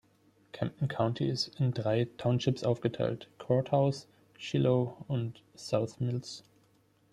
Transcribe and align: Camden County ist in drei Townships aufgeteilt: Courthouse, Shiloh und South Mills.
Camden 0.51 0.87
County 0.87 1.29
ist 1.29 1.59
in 1.59 1.75
drei 1.75 2.07
Townships 2.17 2.63
aufgeteilt: 2.63 3.29
Courthouse, 3.37 4.07
Shiloh 4.35 4.97
und 5.07 5.43
South 5.55 5.99
Mills. 5.99 6.43